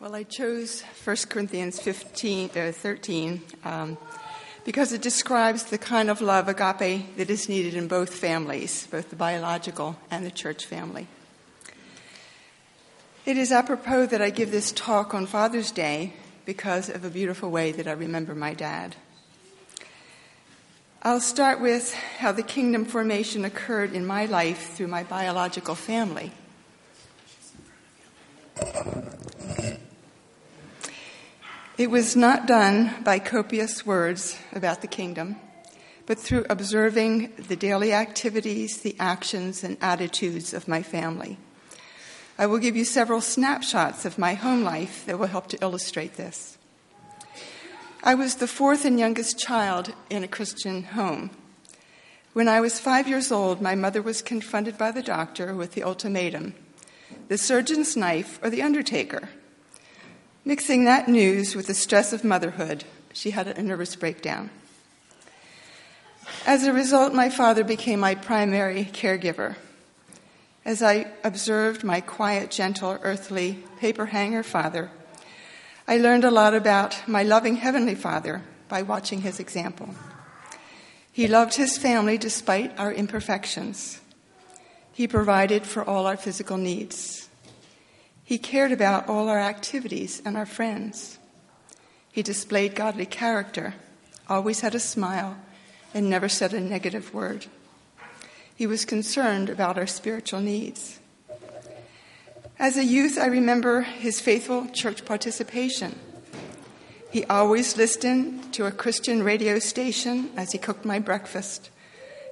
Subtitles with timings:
[0.00, 3.98] Well, I chose 1 Corinthians 15, uh, 13 um,
[4.64, 9.10] because it describes the kind of love, agape, that is needed in both families, both
[9.10, 11.08] the biological and the church family.
[13.26, 16.12] It is apropos that I give this talk on Father's Day
[16.44, 18.94] because of a beautiful way that I remember my dad.
[21.02, 26.30] I'll start with how the kingdom formation occurred in my life through my biological family.
[31.78, 35.36] It was not done by copious words about the kingdom,
[36.06, 41.38] but through observing the daily activities, the actions, and attitudes of my family.
[42.36, 46.16] I will give you several snapshots of my home life that will help to illustrate
[46.16, 46.58] this.
[48.02, 51.30] I was the fourth and youngest child in a Christian home.
[52.32, 55.84] When I was five years old, my mother was confronted by the doctor with the
[55.84, 56.54] ultimatum
[57.28, 59.28] the surgeon's knife or the undertaker.
[60.48, 64.48] Mixing that news with the stress of motherhood, she had a nervous breakdown.
[66.46, 69.56] As a result, my father became my primary caregiver.
[70.64, 74.90] As I observed my quiet, gentle, earthly paper hanger father,
[75.86, 78.40] I learned a lot about my loving Heavenly Father
[78.70, 79.90] by watching his example.
[81.12, 84.00] He loved his family despite our imperfections.
[84.94, 87.27] He provided for all our physical needs.
[88.28, 91.18] He cared about all our activities and our friends.
[92.12, 93.72] He displayed godly character,
[94.28, 95.38] always had a smile,
[95.94, 97.46] and never said a negative word.
[98.54, 101.00] He was concerned about our spiritual needs.
[102.58, 105.98] As a youth, I remember his faithful church participation.
[107.10, 111.70] He always listened to a Christian radio station as he cooked my breakfast,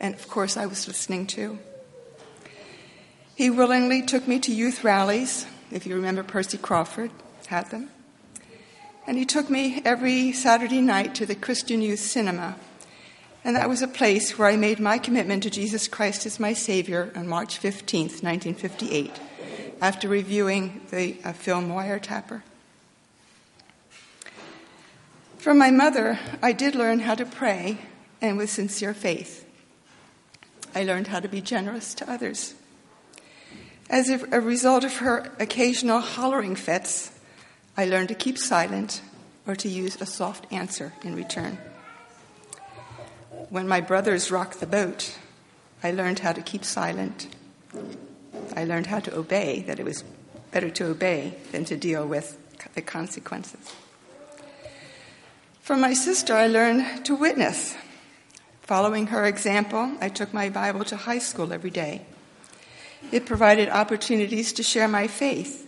[0.00, 1.58] and of course, I was listening too.
[3.34, 7.10] He willingly took me to youth rallies if you remember, Percy Crawford
[7.46, 7.88] had them.
[9.06, 12.56] And he took me every Saturday night to the Christian Youth Cinema.
[13.44, 16.52] And that was a place where I made my commitment to Jesus Christ as my
[16.52, 19.10] Savior on March 15th, 1958,
[19.80, 22.42] after reviewing the uh, film Wiretapper.
[25.38, 27.78] From my mother, I did learn how to pray
[28.20, 29.44] and with sincere faith.
[30.72, 32.54] I learned how to be generous to others.
[33.92, 37.12] As a result of her occasional hollering fits,
[37.76, 39.02] I learned to keep silent
[39.46, 41.58] or to use a soft answer in return.
[43.50, 45.18] When my brothers rocked the boat,
[45.82, 47.36] I learned how to keep silent.
[48.56, 50.04] I learned how to obey, that it was
[50.52, 52.38] better to obey than to deal with
[52.74, 53.74] the consequences.
[55.60, 57.76] From my sister, I learned to witness.
[58.62, 62.06] Following her example, I took my Bible to high school every day.
[63.10, 65.66] It provided opportunities to share my faith,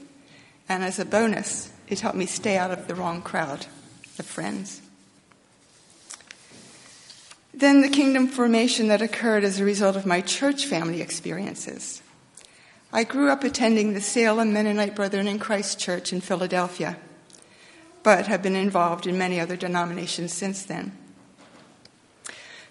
[0.69, 3.67] and as a bonus, it helped me stay out of the wrong crowd
[4.19, 4.81] of friends.
[7.53, 12.03] Then the kingdom formation that occurred as a result of my church family experiences.
[12.93, 16.97] I grew up attending the Salem Mennonite Brethren in Christ Church in Philadelphia,
[18.03, 20.93] but have been involved in many other denominations since then.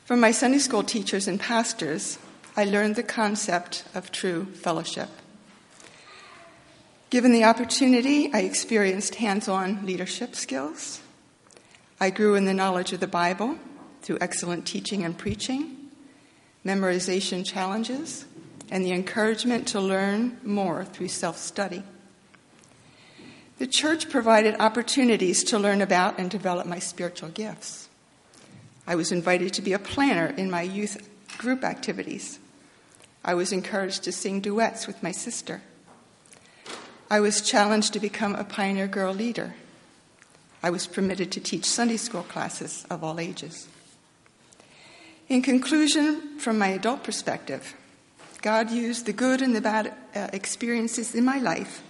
[0.06, 2.19] From my Sunday school teachers and pastors,
[2.56, 5.09] I learned the concept of true fellowship.
[7.09, 11.02] Given the opportunity, I experienced hands on leadership skills.
[12.00, 13.58] I grew in the knowledge of the Bible
[14.03, 15.78] through excellent teaching and preaching,
[16.64, 18.25] memorization challenges,
[18.70, 21.81] and the encouragement to learn more through self study.
[23.58, 27.90] The church provided opportunities to learn about and develop my spiritual gifts.
[28.85, 32.40] I was invited to be a planner in my youth group activities.
[33.24, 35.62] I was encouraged to sing duets with my sister.
[37.10, 39.56] I was challenged to become a Pioneer Girl leader.
[40.62, 43.68] I was permitted to teach Sunday school classes of all ages.
[45.30, 47.76] In conclusion, from my adult perspective,
[48.42, 51.82] God used the good and the bad uh, experiences in my life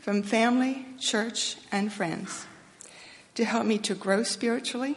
[0.00, 2.46] from family, church, and friends
[3.34, 4.96] to help me to grow spiritually,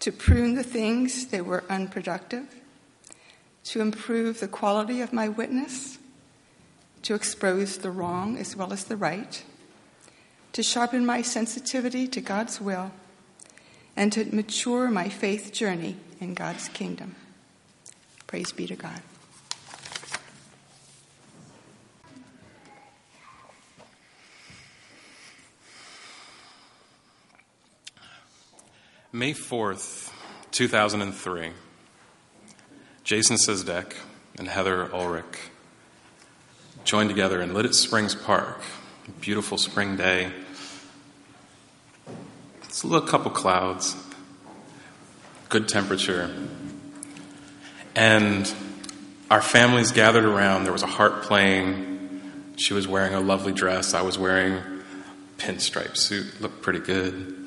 [0.00, 2.46] to prune the things that were unproductive,
[3.64, 5.98] to improve the quality of my witness,
[7.02, 9.42] to expose the wrong as well as the right,
[10.52, 12.92] to sharpen my sensitivity to God's will,
[13.96, 17.16] and to mature my faith journey in God's kingdom.
[18.26, 19.00] Praise be to God.
[29.12, 30.10] May 4th,
[30.50, 31.52] 2003.
[33.04, 33.92] Jason Syzdek
[34.38, 35.50] and Heather Ulrich
[36.84, 38.62] joined together in Lititz Springs Park.
[39.20, 40.32] Beautiful spring day.
[42.62, 43.94] It's a little couple clouds,
[45.50, 46.34] good temperature.
[47.94, 48.50] And
[49.30, 50.64] our families gathered around.
[50.64, 52.22] There was a harp playing.
[52.56, 53.92] She was wearing a lovely dress.
[53.92, 54.82] I was wearing a
[55.36, 56.40] pinstripe suit.
[56.40, 57.43] Looked pretty good.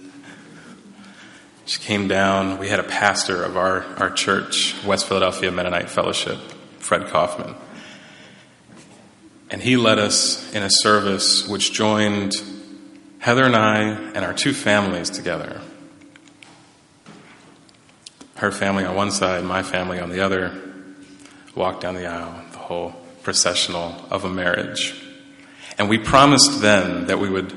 [1.67, 2.59] She came down.
[2.59, 6.39] We had a pastor of our, our church, West Philadelphia Mennonite Fellowship,
[6.79, 7.55] Fred Kaufman.
[9.49, 12.35] And he led us in a service which joined
[13.19, 15.59] Heather and I and our two families together.
[18.35, 20.55] Her family on one side, my family on the other,
[21.53, 24.95] walked down the aisle, the whole processional of a marriage.
[25.77, 27.53] And we promised then that we would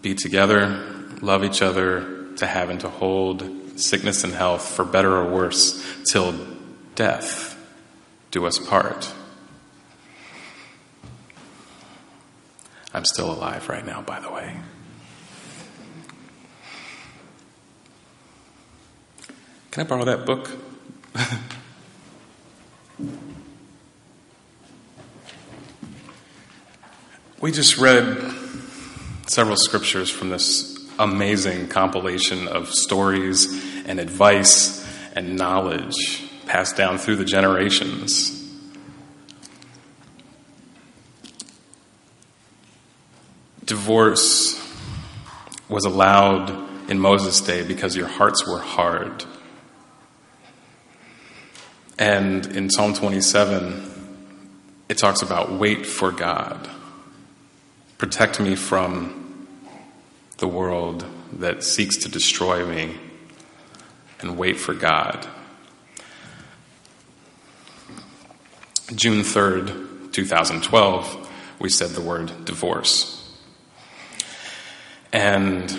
[0.00, 0.82] be together,
[1.20, 3.44] love each other, to have and to hold
[3.76, 6.34] sickness and health, for better or worse, till
[6.94, 7.56] death
[8.30, 9.12] do us part.
[12.92, 14.56] I'm still alive right now, by the way.
[19.70, 20.50] Can I borrow that book?
[27.40, 28.34] we just read
[29.26, 37.16] several scriptures from this amazing compilation of stories and advice and knowledge passed down through
[37.16, 38.34] the generations.
[43.64, 44.56] Divorce
[45.68, 49.24] was allowed in Moses' day because your hearts were hard.
[51.98, 53.88] And in Psalm 27,
[54.88, 56.70] it talks about wait for God.
[57.98, 59.27] Protect me from
[60.38, 61.04] the world
[61.34, 62.96] that seeks to destroy me
[64.20, 65.26] and wait for God.
[68.94, 73.14] June 3rd, 2012, we said the word divorce.
[75.12, 75.78] And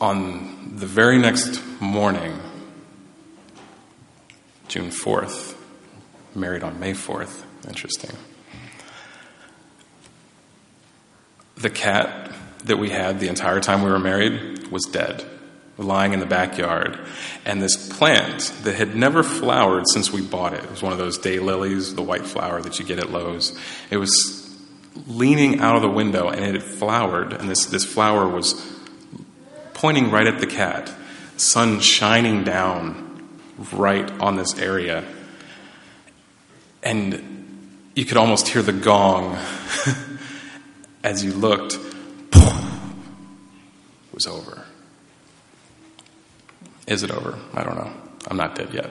[0.00, 2.40] on the very next morning,
[4.68, 5.56] June 4th,
[6.34, 8.16] married on May 4th, interesting.
[11.56, 12.32] The cat
[12.66, 15.24] that we had the entire time we were married was dead,
[15.78, 16.98] lying in the backyard.
[17.44, 20.98] And this plant that had never flowered since we bought it, it was one of
[20.98, 23.58] those daylilies, the white flower that you get at Lowe's.
[23.90, 24.42] It was
[25.06, 28.54] leaning out of the window and it had flowered, and this, this flower was
[29.74, 30.92] pointing right at the cat,
[31.36, 33.28] sun shining down
[33.72, 35.04] right on this area.
[36.82, 39.38] And you could almost hear the gong
[41.04, 41.78] as you looked.
[44.16, 44.64] Was over.
[46.86, 47.38] Is it over?
[47.52, 47.92] I don't know.
[48.28, 48.90] I'm not dead yet.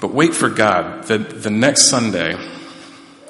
[0.00, 1.04] But wait for God.
[1.04, 2.34] The, the next Sunday,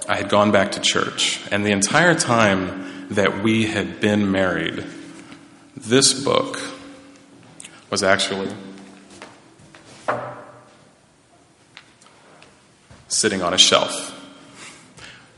[0.08, 4.86] I had gone back to church, and the entire time that we had been married,
[5.76, 6.60] this book
[7.90, 8.54] was actually
[13.08, 14.16] sitting on a shelf.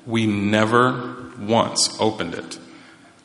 [0.05, 2.59] We never once opened it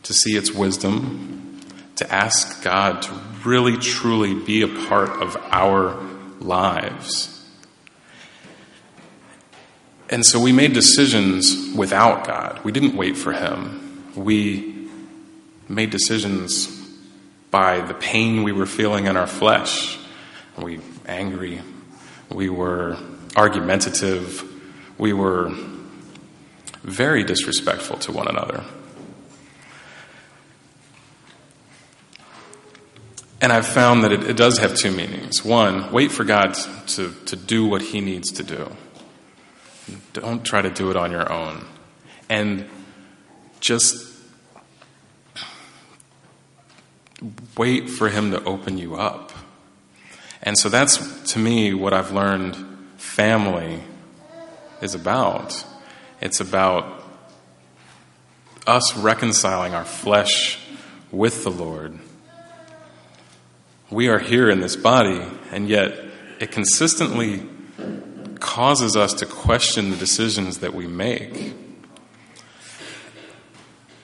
[0.08, 1.60] to see its wisdom,
[1.98, 3.12] to ask God to
[3.44, 6.02] really truly be a part of our
[6.40, 7.46] lives.
[10.10, 12.64] And so we made decisions without God.
[12.64, 14.14] We didn't wait for Him.
[14.16, 14.88] We
[15.68, 16.68] made decisions
[17.52, 20.00] by the pain we were feeling in our flesh.
[20.58, 21.60] We were angry.
[22.32, 22.98] We were
[23.36, 24.42] argumentative.
[24.98, 25.54] We were
[26.84, 28.64] very disrespectful to one another.
[33.40, 35.46] And I've found that it, it, does have two meanings.
[35.46, 36.56] One, wait for God
[36.88, 38.72] to, to do what He needs to do.
[40.14, 41.66] Don't try to do it on your own.
[42.30, 42.68] And
[43.60, 44.18] just
[47.56, 49.32] wait for Him to open you up.
[50.42, 52.56] And so that's, to me, what I've learned
[52.98, 53.84] family
[54.82, 55.64] is about.
[56.22, 57.04] It's about
[58.66, 60.60] us reconciling our flesh
[61.12, 62.00] with the Lord.
[63.90, 65.98] We are here in this body, and yet
[66.42, 67.42] it consistently
[68.38, 71.54] causes us to question the decisions that we make.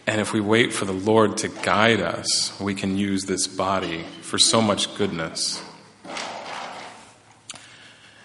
[0.07, 4.05] And if we wait for the Lord to guide us, we can use this body
[4.21, 5.61] for so much goodness.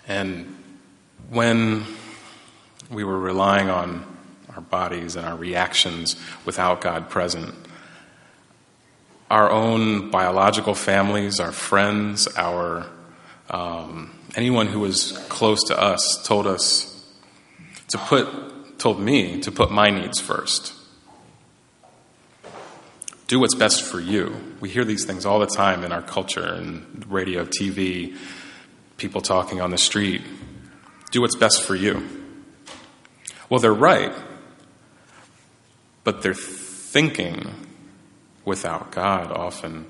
[0.06, 0.56] And
[1.28, 1.86] when
[2.88, 4.06] we were relying on
[4.54, 7.52] our bodies and our reactions without God present,
[9.30, 12.86] our own biological families, our friends, our
[13.50, 16.94] um, anyone who was close to us told us
[17.88, 20.74] to put told me to put my needs first.
[23.26, 24.56] Do what's best for you.
[24.60, 28.16] We hear these things all the time in our culture and radio, TV,
[28.96, 30.22] people talking on the street.
[31.10, 32.06] Do what's best for you.
[33.50, 34.12] Well, they're right,
[36.04, 37.67] but they're thinking
[38.48, 39.84] without God often.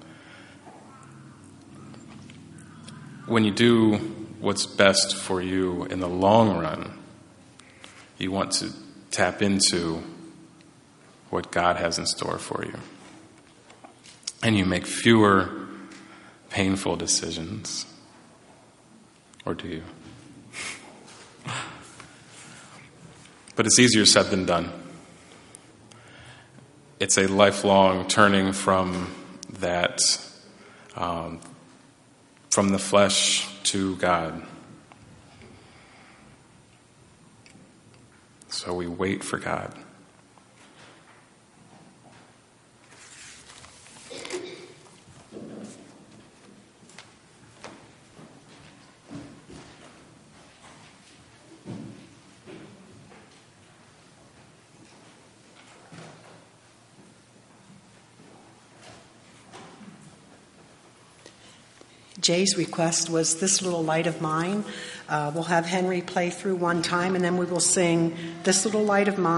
[3.27, 3.97] When you do
[4.41, 6.99] what's best for you in the long run,
[8.19, 8.73] you want to
[9.11, 10.03] tap into
[11.31, 12.75] what God has in store for you.
[14.43, 15.69] And you make fewer
[16.51, 17.87] painful decisions.
[19.45, 19.83] Or do you?
[23.55, 24.88] but it's easier said than done.
[27.01, 29.15] It's a lifelong turning from
[29.61, 30.01] that,
[30.97, 31.39] um,
[32.51, 34.43] from the flesh to God.
[38.49, 39.73] So we wait for God.
[62.21, 64.65] Jay's request was This Little Light of Mine.
[65.09, 68.83] Uh, we'll have Henry play through one time and then we will sing This Little
[68.83, 69.37] Light of Mine.